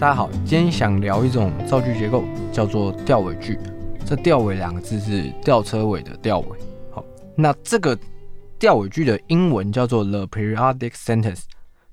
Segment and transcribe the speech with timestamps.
[0.00, 2.22] 大家好，今天想聊一种造句结构，
[2.52, 3.58] 叫做吊尾句。
[4.06, 6.58] 这吊尾两个字是吊车尾的吊尾。
[6.92, 7.04] 好，
[7.34, 7.98] 那这个
[8.60, 11.42] 吊尾句的英文叫做 the periodic sentence，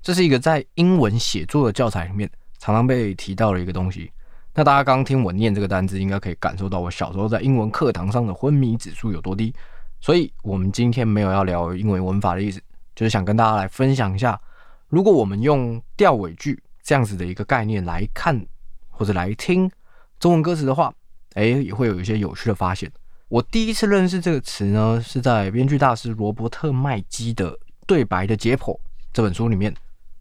[0.00, 2.30] 这是一个在英文写作的教材里面
[2.60, 4.08] 常常被提到的一个东西。
[4.54, 9.52] 那大家刚刚听我念这个单词，应该可以感受到我小时候在英文课堂上的昏迷指数有多低。
[10.00, 12.60] 所以，我们今天没有要聊英文文法的意思，
[12.94, 14.40] 就是想跟大家来分享一下，
[14.88, 18.46] 如果我们用吊尾句这样子的一个概念来看
[18.88, 19.68] 或者来听
[20.20, 20.94] 中文歌词的话。
[21.34, 22.90] 哎，也会有一些有趣的发现。
[23.28, 27.52] 我第一次认识这个词呢，是在编剧大师罗伯特麦基的
[27.86, 28.72] 《对白的解剖》
[29.12, 29.74] 这本书里面。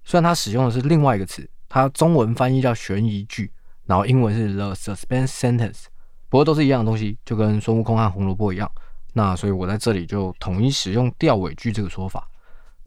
[0.04, 3.50] 虽然他使用的是另外一个词，他中文翻译叫悬疑句，
[3.86, 5.86] 然后英文是 the suspense sentence，
[6.28, 8.70] 不过都是一样的东西，就跟孙悟空和红萝卜一样。
[9.14, 12.28] 那所以我在这里就统一使用吊尾句这个说法。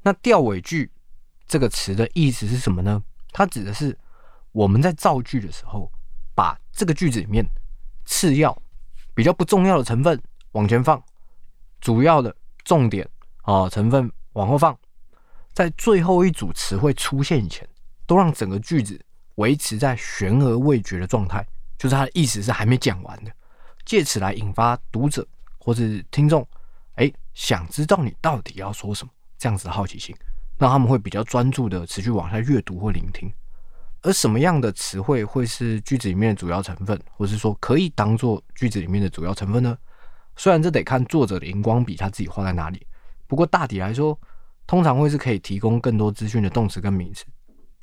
[0.03, 0.91] 那吊尾句
[1.47, 3.03] 这个词的意思是什么呢？
[3.33, 3.97] 它指的是
[4.53, 5.91] 我们在造句的时候，
[6.35, 7.45] 把这个句子里面。
[8.11, 8.57] 次要、
[9.13, 10.19] 比较不重要的成分
[10.53, 10.99] 往前放，
[11.79, 13.07] 主要的重点
[13.43, 14.75] 啊成分往后放，
[15.53, 17.69] 在最后一组词汇出现以前，
[18.07, 18.99] 都让整个句子
[19.35, 23.31] 维持在悬而未决的状态，就是它的意思是还没讲完的，
[23.85, 26.49] 借此来引发读者或是听众，
[26.95, 30.17] 哎，想知道你到底要说什么这样子的好奇心，
[30.59, 33.33] 那他们会比较专注的持续往下阅读或聆听。
[34.03, 39.77] 而什么样的词汇会是句子里面的主要成分，或是说可以当做句子里面的主要成分呢？
[40.37, 42.87] 虽然这得看作者的荧光笔他自己画在哪里，
[43.27, 44.17] 不过大体来说，
[44.69, 47.25] 通常会是可以提供更多资讯的动词跟名词。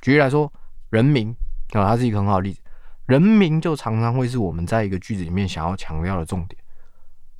[0.00, 0.50] 举例来说，
[0.88, 1.36] 人名
[1.72, 2.60] 啊，它是一个很好的例子。
[3.04, 6.58] 人名就常常会是我们在一个句子里面想要强调的重点。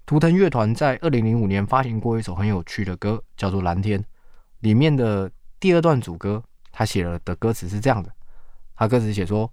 [0.05, 3.99] 图腾乐团在二零零五年发行过一首很有趣的歌，叫做《蓝天》，
[4.61, 5.31] 里面的
[5.61, 8.13] 第二段主歌，他写了的歌词是这样的。
[8.75, 9.51] 他歌词写说：“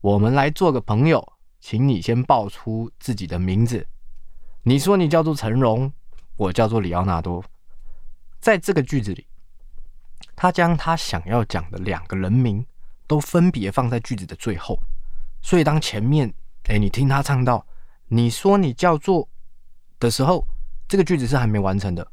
[0.00, 3.86] 我们来做个朋友，请你先报出自己的名字。
[4.62, 5.92] 你说你叫做陈荣，
[6.36, 7.44] 我叫做里奥纳多。”
[8.40, 9.26] 在这个句子里，
[10.36, 12.64] 他将他想要讲的两个人名
[13.06, 14.78] 都分别放在句子的最后。
[15.40, 16.32] 所以当前面
[16.64, 17.66] 哎，你听他唱到
[18.08, 19.26] “你说你叫做”
[19.98, 20.46] 的时候，
[20.86, 22.06] 这个句子是还没完成的。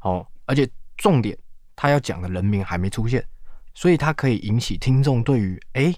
[0.00, 1.36] 哦，而且重点，
[1.76, 3.24] 他要讲的人名还没出现。
[3.74, 5.92] 所以他可以引起听众对于“哎，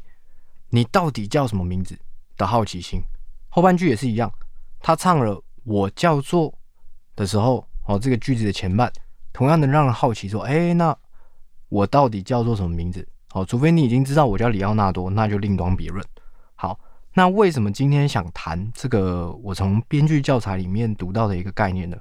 [0.71, 1.99] 你到底叫什么名字”
[2.37, 3.03] 的好奇心。
[3.49, 4.33] 后半句也是一样，
[4.81, 6.53] 他唱了“我叫做”
[7.15, 8.91] 的时候，哦，这个句子的前半
[9.33, 10.97] 同样能让人好奇，说：“哎，那
[11.69, 16.03] 我到底叫做什么名字？”好，除非你已经知道我叫里奥纳多，那就另当别论。
[16.55, 16.81] 好，
[17.13, 21.99] 那为什么今天想谈这个我从编剧教材里面读到的一个概念呢？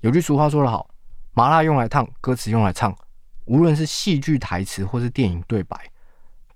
[0.00, 0.88] 有句俗话说得好
[1.32, 2.96] ：“麻辣用来烫，歌词用来唱。”
[3.46, 5.76] 无论是戏剧台词或是电影对白，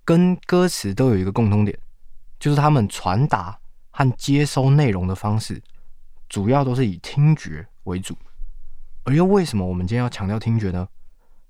[0.05, 1.77] 跟歌词都有一个共通点，
[2.39, 3.59] 就是他们传达
[3.91, 5.61] 和接收内容的方式，
[6.29, 8.17] 主要都是以听觉为主。
[9.03, 10.87] 而又为什么我们今天要强调听觉呢？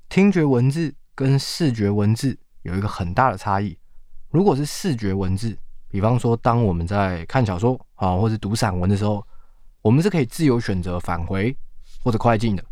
[0.08, 3.76] 听觉文字跟视觉文字有一个很大的差异。
[4.30, 5.56] 如果是视觉文字，
[5.88, 9.24] 比方说当我们在看小说啊，或者读散文的时候，
[9.82, 11.54] 我们是可以自由选择返回
[12.02, 12.64] 或者快进的。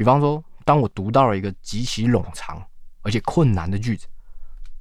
[0.00, 0.42] 比方说。
[0.62, 2.62] 当我读到了一个极其冗长
[3.00, 4.06] 而且困难的句子，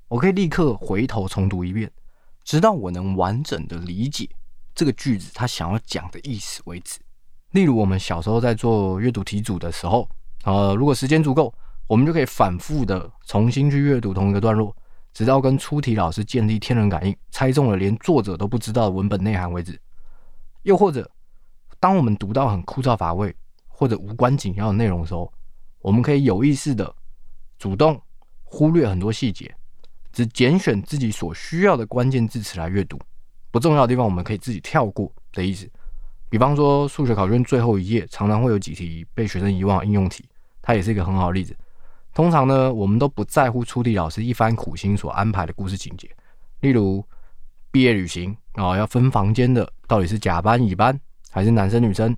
[0.07, 1.89] 我可以立刻回头重读一遍，
[2.43, 4.29] 直到我能完整的理解
[4.75, 6.99] 这个句子他想要讲的意思为止。
[7.51, 10.07] 例如，我们小时候在做阅读题组的时候，
[10.43, 11.51] 呃，如果时间足够，
[11.87, 14.75] 我们就可以反复的重新去阅读同一个段落，
[15.11, 19.79] 直到跟出题老师建立天人感应，猜中了连作者都不知道的文本内涵为止。
[20.63, 21.09] 又或者，
[21.79, 23.35] 当我们读到很枯燥乏味
[23.79, 25.31] 或者无关紧要的内容的时候，
[25.79, 26.93] 我们可以有意识的
[27.57, 27.97] 主动
[28.43, 29.49] 忽略很多细节，
[30.11, 32.99] 只拣选自己所需要的关键字词来阅读，
[33.51, 35.65] 不重要的地方我们可以自己跳过的意思。
[36.29, 40.25] 比方说数学考卷最后一页常常会有几题被学生遗忘应用题，
[40.61, 41.55] 它也是一个很好的例子。
[42.13, 46.09] 通常呢，我们都不在乎出题老师一番苦心所安排的故事情节，
[46.59, 47.01] 例如
[47.71, 50.99] 毕业旅行啊，要分房间的到底是甲班乙班
[51.31, 52.13] 还是男生女生，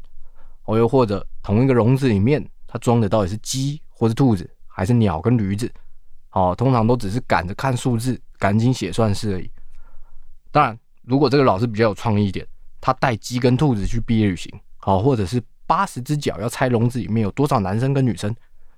[0.66, 2.46] 哦，又或者同一个笼子里面。
[2.74, 5.70] 它装的到底是鸡或是兔子，还是鸟跟驴子？
[6.30, 9.52] 哦，通常都只是赶着看数字，赶紧写算式而已。
[10.52, 12.48] 当然，如果这个老师比较有创意一点，
[12.80, 18.34] 他带鸡跟兔子去毕业旅行，好，或者是八十只脚要猜笼子里面有多少男生跟女生，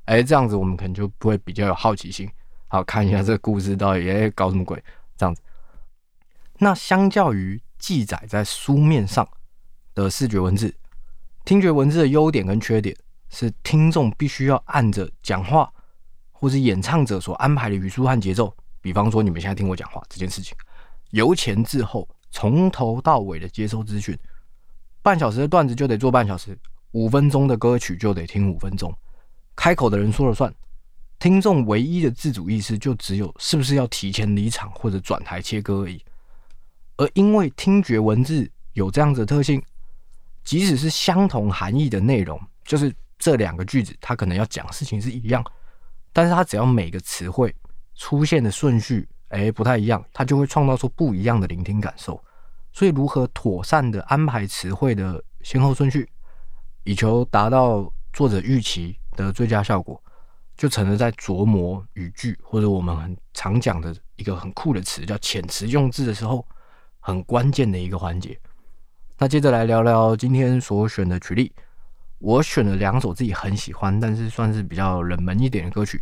[0.06, 2.28] 哎，这样子我们可能就不会比较有好奇心，
[2.70, 4.84] 好看一下这个故事到底哎搞什么鬼
[5.16, 5.42] 这样子。
[6.58, 9.28] 那相较于记载在书面上
[9.94, 10.74] 的视觉文字，
[11.46, 12.96] 听觉文字的优点跟缺点。
[13.36, 15.68] 是听众必须要按着讲话，
[16.32, 18.56] 或是演唱者所安排的语速和节奏。
[18.80, 20.56] 比方说，你们现在听我讲话这件事情，
[21.10, 24.16] 由前至后，从头到尾的接收资讯。
[25.02, 26.56] 半小时的段子就得做半小时，
[26.92, 28.94] 五分钟的歌曲就得听五分钟。
[29.56, 30.54] 开口的人说了算，
[31.18, 36.00] 听众唯一的自主意识就只有是不是要提前离场或者转台切歌而已。
[36.98, 39.60] 而因为听觉文字有这样子的特性，
[40.44, 45.44] 即使是相同含义的内容，就是这两个句子，它可能要讲事情是一样，
[46.12, 47.56] 但是它只要每个词汇
[47.96, 52.22] 出现的顺序，哎，不太一样，它就会创造出不一样的聆听感受。
[52.72, 56.10] 所以，如何妥善的安排词汇的先后顺序，
[56.84, 60.02] 以求达到作者预期的最佳效果，
[60.58, 66.46] 就成了在琢磨语句或者我们很常讲的一个很酷的词，叫遣词用字的时候。
[67.06, 68.40] 很关键的一个环节。
[69.20, 71.52] 那接着来聊聊今天所选的曲例。
[72.18, 76.02] 我选了两首自己很喜欢，但是算是比较冷门一点的歌曲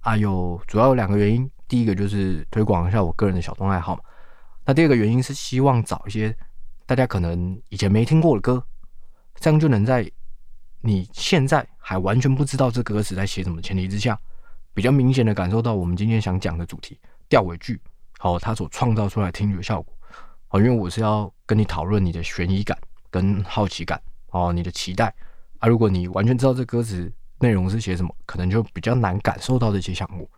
[0.00, 0.16] 啊。
[0.16, 4.02] 有主要有两个原因，第一个就是推广一下我个人的小众爱好嘛。
[4.64, 6.36] 那第二个原因是希望找一些
[6.86, 8.62] 大家可能以前没听过的歌，
[9.36, 10.08] 这样就能在
[10.80, 14.18] 你现在还完全不知道这歌词在写什么前提之下，
[14.74, 16.98] 比较明显的感受到我们今天想讲的主题
[17.28, 17.80] 调尾句，
[18.18, 19.94] 好，它所创造出来听觉效果。
[20.50, 22.76] 哦，因为我是要跟你讨论你的悬疑感
[23.08, 24.00] 跟好奇感
[24.30, 25.14] 哦，你的期待
[25.58, 25.68] 啊。
[25.68, 30.28] 如果你完全知道这歌词内容是写什么，可能就比较难感受到这些项目。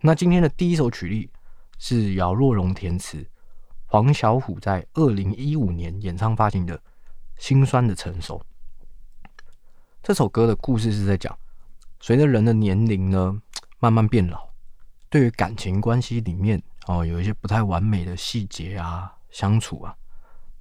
[0.00, 1.30] 那今天的第一首曲例
[1.78, 3.24] 是姚若龙填词，
[3.86, 6.76] 黄小琥在二零一五年演唱发行的
[7.36, 8.38] 《心酸的成熟》。
[10.02, 11.36] 这首歌的故事是在讲，
[12.00, 13.40] 随着人的年龄呢
[13.78, 14.48] 慢慢变老，
[15.08, 19.14] 对于感情关系里面哦有一些不太完美的细节啊。
[19.30, 19.94] 相处啊，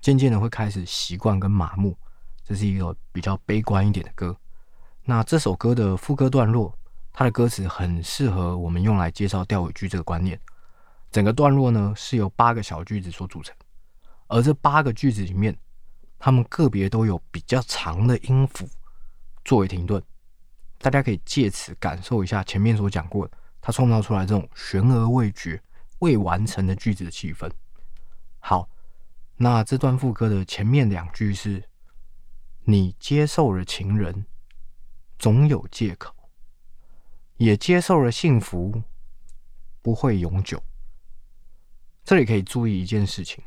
[0.01, 1.97] 渐渐的会开始习惯跟麻木，
[2.43, 4.35] 这是一个比较悲观一点的歌。
[5.03, 6.77] 那这首歌的副歌段落，
[7.13, 10.39] 它的歌词很适合我们用来介绍钓尾句这个观念。
[11.09, 13.55] 整个段落呢是由八个小句子所组成，
[14.27, 15.57] 而这八个句子里面，
[16.19, 18.67] 它们个别都有比较长的音符
[19.45, 20.03] 作为停顿。
[20.79, 25.59] 大家可以借此感受一下前面所讲过的，它创造出来这种悬而未决、
[25.99, 27.49] 未完成的句子的气氛。
[28.49, 28.69] 好，
[29.35, 31.67] 那这段副歌的前面两句是
[32.63, 34.25] ：“你接受了情人，
[35.19, 36.13] 总有借口；
[37.35, 38.83] 也接受了幸福，
[39.81, 40.63] 不会永久。”
[42.05, 43.43] 这里可以注意一件事情，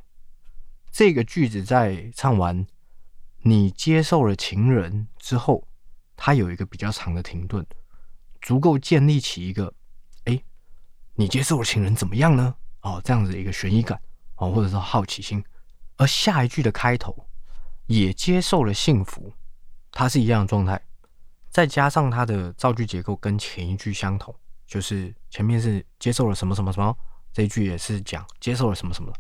[0.92, 2.66] 这个句子在唱完
[3.40, 5.66] “你接受了情人”之后，
[6.14, 7.66] 它有一个比较长的停顿，
[8.42, 9.72] 足够建立起一个
[10.28, 10.44] “哎，
[11.14, 12.54] 你接受了情人怎么样呢？”
[12.84, 13.98] 哦，这样子一个悬疑感。
[14.40, 15.44] 哦，或者说好奇心，
[15.98, 17.14] 而下一句的开头
[17.86, 19.30] 也接受了幸福，
[19.92, 20.80] 它是一样的状态，
[21.50, 24.34] 再加上它的造句结构跟前一句相同，
[24.66, 26.96] 就是前面是接受了什么什么什么，
[27.34, 29.12] 这一句也是讲接受了什么什么，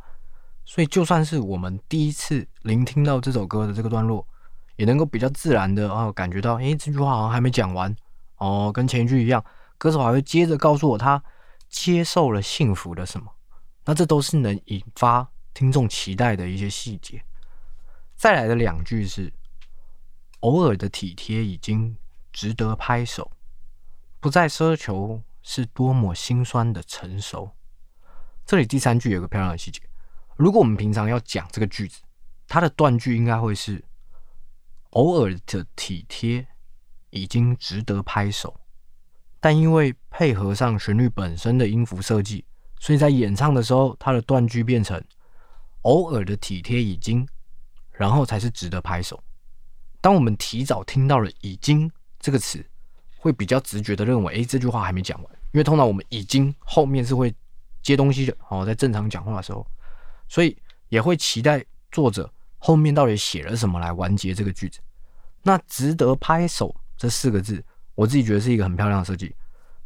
[0.64, 4.26] 所以就算是我们第一次聆听到这首歌的这个段落，
[4.76, 7.94] 也能够比较自然的哦感觉到，哎，这句话好像还没讲完
[8.38, 9.44] 哦，跟前一句一样，
[9.76, 11.22] 歌手还会接着告诉我他
[11.68, 13.30] 接受了幸福的什么。
[13.84, 17.22] 那这都是能引发听众期待的一些细节。
[18.14, 19.32] 再来的两句是：
[20.40, 21.96] 偶尔的体贴已经
[22.32, 23.30] 值得拍手，
[24.20, 27.50] 不再奢求是多么心酸的成熟。
[28.44, 29.80] 这里第三句有个漂亮的细节。
[30.36, 32.00] 如果我们平常要讲这个句子，
[32.46, 33.84] 它的断句应该会是：
[34.90, 36.46] 偶尔的体贴
[37.10, 38.60] 已经值得拍手，
[39.40, 42.44] 但因为配合上旋律本身的音符设计。
[42.80, 45.00] 所以在演唱的时候，他的断句变成
[45.82, 47.24] 偶尔的体贴已经，
[47.92, 49.22] 然后才是值得拍手。
[50.00, 52.64] 当我们提早听到了“已经”这个词，
[53.18, 57.32] 会比较直觉的认为，哎，这句话还没讲完，因为通常我们“已经”后面是会
[57.82, 59.66] 接东西的哦，在正常讲话的时候，
[60.26, 60.56] 所以
[60.88, 64.80] 也会期待作者后面到底写了什么来完结这个句子。
[65.42, 67.62] 那“值得拍手”这四个字，
[67.94, 69.34] 我自己觉得是一个很漂亮的设计。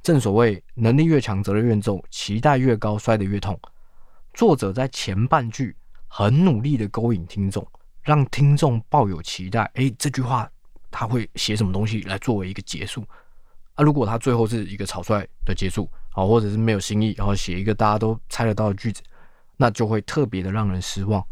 [0.04, 3.58] 正所谓能力越强，责任越重，期待越高，摔得越痛。
[4.34, 5.74] 作者在前半句
[6.08, 7.66] 很努力的勾引听众，
[8.02, 9.62] 让听众抱有期待。
[9.76, 10.46] 哎，这句话
[10.90, 13.02] 他会写什么东西来作为一个结束？
[13.76, 19.00] 啊，如果他最后是一个草率的结束，啊，或者是没有新意，然后写一个大家都猜得到的句子，
[19.56, 21.26] 那就会特别的让人失望，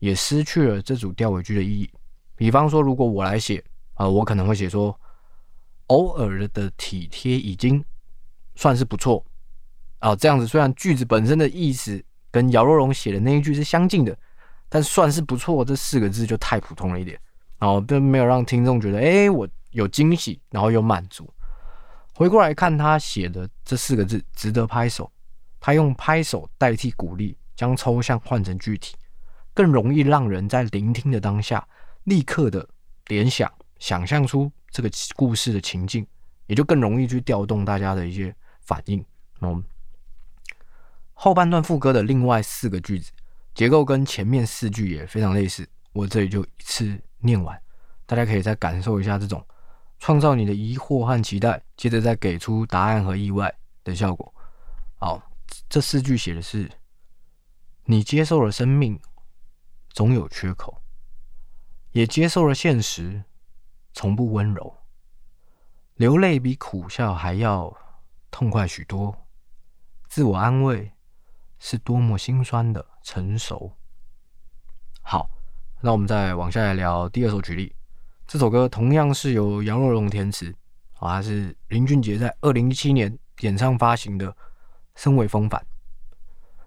[0.00, 1.90] 也失去了这组吊尾句的意义。
[2.36, 4.94] 比方说，如果我来写，啊，我可能会写说，
[5.86, 7.82] 偶尔的体贴已经。
[8.58, 9.24] 算是不错。
[10.00, 14.16] 啊，这样子虽然句子本身的意思跟姚若龙写的那一句是相近的，
[14.68, 17.16] 但算是不错这四个字就太普通了一点，
[17.58, 21.32] 然后并没有让听众觉得哎我有惊喜，然后有满足。
[22.14, 25.08] 回过来看他写的这四个字值得拍手，
[25.60, 28.96] 他用拍手代替鼓励，将抽象换成具体，
[29.54, 31.64] 更容易让人在聆听的当下
[32.04, 32.68] 立刻的
[33.06, 33.48] 联想、
[33.78, 36.04] 想象出这个故事的情境，
[36.46, 38.34] 也就更容易去调动大家的一些
[38.68, 39.02] 反应。
[39.40, 39.64] 嗯，
[41.14, 43.10] 后半段副歌的另外四个句子
[43.54, 47.58] 结构跟前面四句也非常类似，我这里就一次念完，
[48.04, 49.42] 大家可以再感受一下这种
[49.98, 53.52] 创造你的疑惑和期待，接着再给出答案和意外
[53.84, 54.32] 的效果。
[54.96, 55.22] 好，
[55.70, 56.70] 这四句写的是：
[57.84, 59.00] 你接受了生命
[59.88, 60.82] 总有缺口，
[61.92, 63.24] 也接受了现实
[63.94, 64.76] 从不温柔，
[65.94, 67.74] 流泪比苦笑还要
[68.30, 69.14] 痛快许多。
[70.08, 70.90] 自我安慰
[71.58, 73.72] 是多么心酸的成熟。
[75.02, 75.30] 好，
[75.80, 77.74] 那我们再往下来聊第二首曲例。
[78.26, 80.54] 这首歌同样是由杨若龙填词，
[80.98, 84.30] 啊，是林俊杰在二零一七年演唱发行的
[84.94, 85.60] 《身为风帆》。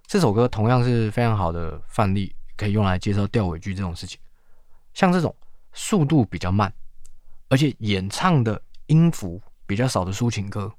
[0.08, 4.20] 这首歌同样是非常好的范例，可以用来介绍吊尾句这种事情。
[4.94, 5.36] 像这种
[5.72, 6.74] 速度比较慢，
[7.48, 10.74] 而且演唱的音符比较少的抒情歌，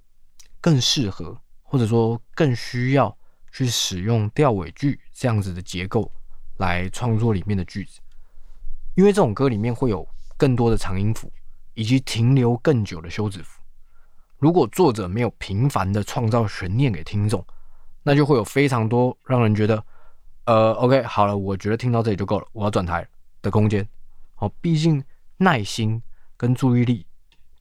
[0.62, 1.36] 更适合。
[1.64, 3.16] 或者说更需要
[3.50, 6.12] 去使用吊尾句这样子的结构
[6.58, 7.98] 来创作里面的句子，
[8.94, 11.32] 因为这种歌里面会有更多的长音符
[11.72, 13.58] 以及停留更久的休止符。
[14.36, 17.42] 如果作者没有频繁的创造悬念给听众，
[18.02, 19.82] 那就会有非常多让人觉得，
[20.44, 23.08] 呃，OK，好了，我觉得听到这里就够了，我要转台
[23.40, 23.88] 的空间。
[24.36, 25.02] 哦，毕竟
[25.38, 26.02] 耐心
[26.36, 27.06] 跟注意力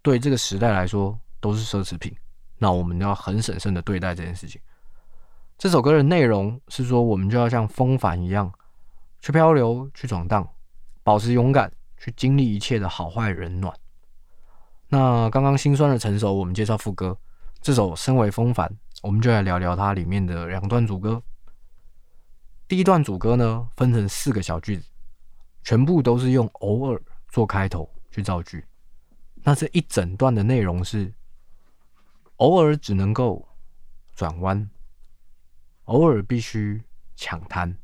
[0.02, 2.14] 对这个时代来说都是奢侈品。
[2.64, 4.62] 那我们要很审慎的对待这件事情。
[5.58, 8.54] 这首歌的内容是说，我们就要像风帆一样，
[9.20, 10.48] 去漂流，去闯荡，
[11.02, 13.76] 保持勇敢，去经历一切的好坏冷暖。
[14.90, 17.18] 那刚刚心酸的成熟，我们介绍副歌。
[17.62, 21.20] 这首身为风帆，我们就来聊聊它里面的两段主歌。
[22.68, 24.86] 第一段主歌呢，分成四个小句子，
[25.64, 28.64] 全部都是用偶尔做开头去造句。
[29.42, 31.12] 那这一整段的内容是。
[32.42, 33.48] 偶尔只能够
[34.16, 34.68] 转弯，
[35.84, 36.84] 偶尔必须
[37.16, 37.78] 抢滩，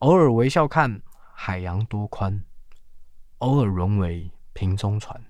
[0.00, 1.00] 偶尔微笑看
[1.32, 2.44] 海洋多宽，
[3.38, 5.24] 偶尔沦为瓶中船。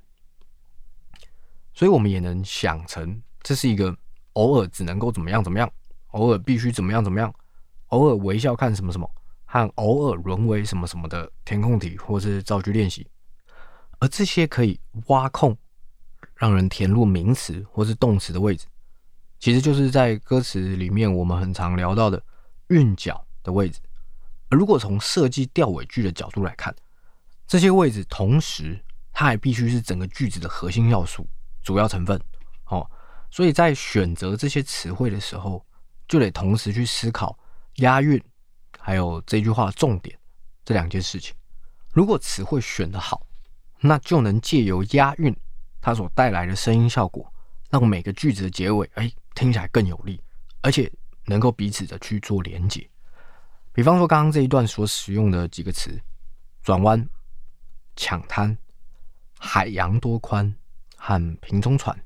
[1.74, 3.94] 所以，我们也能想成这是一个
[4.32, 5.70] 偶尔只能够怎么样怎么样，
[6.12, 7.30] 偶尔必须怎么样怎么样，
[7.88, 9.06] 偶尔微笑看什么什么，
[9.44, 13.06] 和偶尔沦为什么什么的填空题或是造句练习，
[13.98, 15.54] 而这些可以挖空。
[16.38, 18.64] 让人填入名词或是动词的位置，
[19.40, 22.22] 其实就是在歌词里面我们很常聊到的
[22.68, 23.80] 韵脚的位置。
[24.48, 26.74] 而如果从设计吊尾句的角度来看，
[27.46, 28.78] 这些位置同时
[29.12, 31.28] 它还必须是整个句子的核心要素、
[31.60, 32.18] 主要成分。
[32.66, 32.88] 哦，
[33.30, 35.66] 所以在选择这些词汇的时候，
[36.06, 37.36] 就得同时去思考
[37.78, 38.22] 押韵，
[38.78, 40.16] 还有这句话重点
[40.64, 41.34] 这两件事情。
[41.92, 43.26] 如果词汇选得好，
[43.80, 45.36] 那就能借由押韵。
[45.80, 47.32] 它所带来的声音效果，
[47.70, 50.20] 让每个句子的结尾，哎，听起来更有力，
[50.60, 50.90] 而且
[51.26, 52.88] 能够彼此的去做连接。
[53.72, 56.00] 比方说，刚刚这一段所使用的几个词：
[56.62, 57.08] 转弯、
[57.96, 58.56] 抢滩、
[59.38, 60.52] 海洋多宽
[60.96, 61.96] 和瓶中船，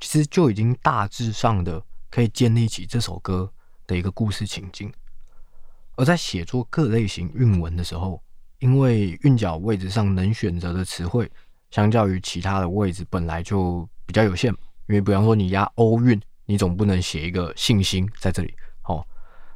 [0.00, 3.52] 其实就已经大致上的可以建立起这首歌
[3.86, 4.90] 的一个故事情境。
[5.96, 8.22] 而在写作各类型韵文的时候，
[8.60, 11.30] 因为韵脚位置上能选择的词汇。
[11.72, 14.50] 相较于其他的位置本来就比较有限，
[14.86, 19.04] 因为比方说你押欧韵，你总不能写一个信心在这里，哦，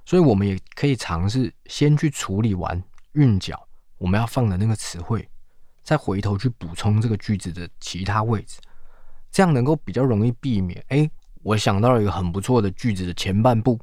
[0.06, 2.82] 所以我们也可以尝试先去处理完
[3.12, 3.68] 韵脚
[3.98, 5.28] 我们要放的那个词汇，
[5.82, 8.58] 再回头去补充这个句子的其他位置，
[9.30, 11.10] 这样能够比较容易避免，哎，
[11.42, 13.78] 我想到了一个很不错的句子的前半部，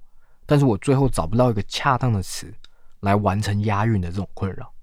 [0.48, 2.52] 但是我最后找不到一个恰当的词
[3.02, 4.74] 来完成押韵的这种困扰，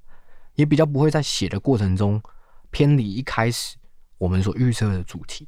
[0.55, 2.23] 也比较不会在写的过程中。
[2.71, 3.77] 偏离一开始
[4.19, 5.47] 我们所预测的主题，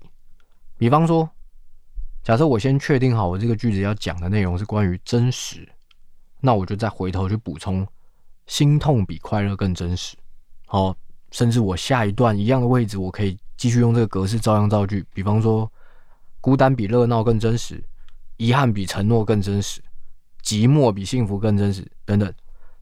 [0.76, 1.28] 比方说，
[2.22, 5.68] 假设我先确定好我这个句子要讲的内容是关于真实，
[6.40, 7.86] 那我就再回头去补充，
[8.46, 10.16] 心痛比快乐更真实。
[10.66, 10.96] 好，
[11.30, 15.04] 甚至我下一段一样的位置，我可以继续用这个格式照样造句。
[15.12, 15.70] 比方说，
[16.40, 17.82] 孤单比热闹更真实，
[18.36, 19.80] 遗憾比承诺更真实，
[20.42, 22.32] 寂寞比幸福更真实，等等，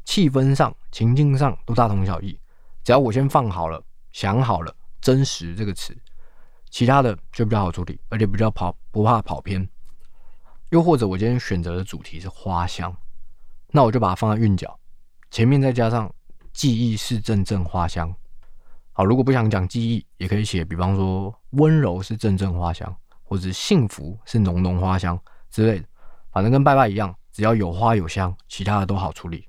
[0.04, 2.38] 气氛上、情境上都大同小异。
[2.85, 3.82] 只要我先放好了。
[4.12, 5.96] 想好了，真实这个词，
[6.70, 9.68] 其他的就比较好处理，而且比较跑不怕跑偏。
[10.70, 12.96] 又或者我今天选择的主题是花香，
[13.68, 14.78] 那我就把它放在韵脚
[15.30, 16.12] 前面，再加上
[16.52, 18.14] 记忆是阵阵花香。
[18.92, 25.86] 好，如果不想讲记忆，也可以写，比方说温柔是阵阵花香，或者幸福是浓浓花香之类的，
[26.32, 29.48] 反正跟拜拜一样，只要有花有香，其他的都好处理。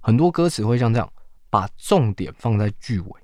[0.00, 1.12] 很多歌词会像这样，
[1.50, 3.20] 把重点放在句尾，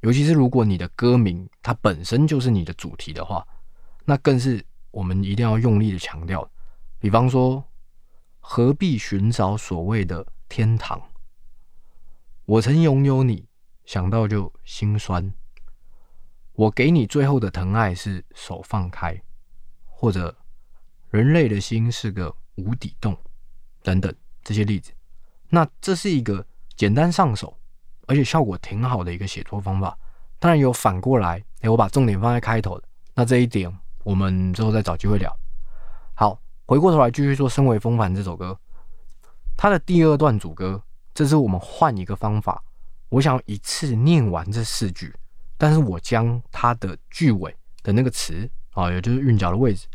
[0.00, 3.46] 尤其是如果你的歌名它本身就是你的主题的话，
[4.04, 6.48] 那更是我们一定要用力的强调。
[6.98, 7.64] 比方说，
[8.40, 11.00] 何必寻找所谓的天堂？
[12.44, 13.46] 我曾拥有你，
[13.84, 15.32] 想到就心酸。
[16.52, 19.20] 我给你最后的疼爱是手放开，
[19.84, 20.34] 或者
[21.10, 23.16] 人类的心是个无底洞，
[23.82, 24.92] 等等这些例子。
[25.48, 27.58] 那这是一个简单上手，
[28.06, 29.96] 而且效果挺好的一个写作方法。
[30.38, 32.84] 当然有反过来，哎，我把重点放在开头的，
[33.14, 35.34] 那这一点我们之后再找机会聊。
[36.14, 38.58] 好，回过头来继续说《身为风帆》这首歌，
[39.56, 40.82] 它的第二段主歌，
[41.14, 42.62] 这是我们换一个方法，
[43.08, 45.14] 我想一次念完这四句，
[45.56, 49.86] 但是我将它的句尾的那个词啊，也就是韵脚的位置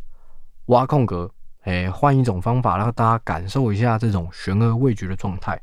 [0.68, 1.30] 挖空格。
[1.62, 5.62] 哎，换一种方法让大家感受一下这种悬而未决的状态。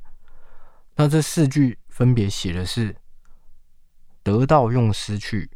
[0.95, 2.95] 那这四句分别写的是：
[4.23, 5.51] 得到用失去，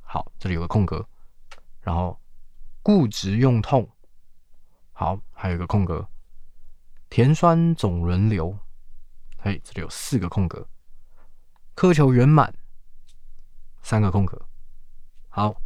[0.00, 1.06] 好，这里有个空格。
[1.82, 2.18] 然后
[2.82, 3.86] 固执用痛，
[4.92, 6.08] 好，还有一个空格。
[7.10, 8.58] 甜酸总轮流，
[9.36, 10.66] 嘿，这里有四个空格。
[11.76, 12.54] 苛求圆满，
[13.82, 14.40] 三个空格。
[15.28, 15.60] 好，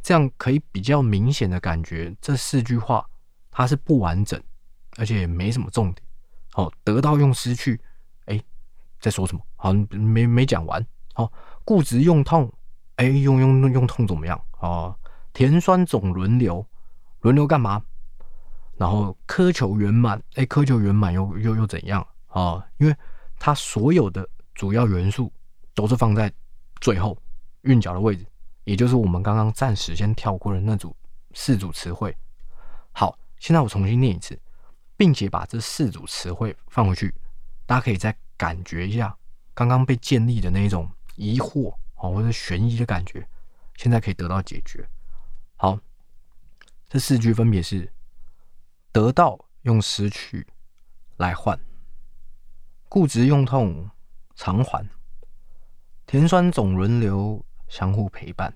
[0.00, 3.04] 这样可以比较明显的感觉这四句话。
[3.50, 4.40] 它是不完整，
[4.98, 6.06] 而且也没什么重点。
[6.52, 7.80] 好，得到用失去，
[9.02, 9.42] 在说什么？
[9.56, 10.82] 好，没没讲完。
[11.12, 11.30] 好，
[11.64, 12.50] 固执用痛，
[12.96, 14.40] 哎，用用用痛怎么样？
[14.60, 14.96] 哦，
[15.34, 16.64] 甜酸总轮流，
[17.20, 17.82] 轮流干嘛？
[18.76, 22.06] 然后苛求圆满，哎，苛求圆满又又又怎样？
[22.28, 22.96] 啊，因为
[23.38, 25.30] 它所有的主要元素
[25.74, 26.32] 都是放在
[26.80, 27.18] 最后
[27.62, 28.24] 韵脚的位置，
[28.64, 30.96] 也就是我们刚刚暂时先跳过的那组
[31.34, 32.16] 四组词汇。
[32.92, 33.18] 好。
[33.42, 34.40] 现在我重新念一次，
[34.96, 37.12] 并且把这四组词汇放回去，
[37.66, 39.16] 大家可以再感觉一下
[39.54, 43.24] 刚刚被建立的那一种疑惑啊，或者悬疑的感觉，
[43.76, 44.84] 现在可以得到解决。
[45.54, 45.78] 好，
[46.88, 47.92] 这四句分别是：
[48.90, 50.44] 得到用失去
[51.18, 51.56] 来换，
[52.88, 53.88] 固执用痛
[54.34, 54.84] 偿还，
[56.04, 58.52] 甜酸总轮流相互陪伴，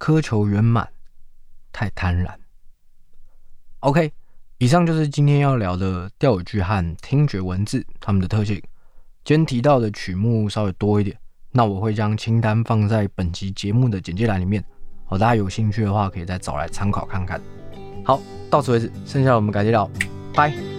[0.00, 0.92] 苛求圆满
[1.70, 2.36] 太贪婪。
[3.78, 4.12] OK，
[4.58, 8.56] 以上就是今天要聊的钓鱼句和听觉文字它们的特性。
[9.24, 11.16] 今天提到的曲目稍微多一点，
[11.50, 14.64] 那我会将清单放在本集节目的简介栏里面。
[15.06, 17.40] 好，大家有兴趣的话可以再找来参考看看。
[18.04, 19.90] 好，到此为止，剩下的我们改天聊，
[20.34, 20.73] 拜。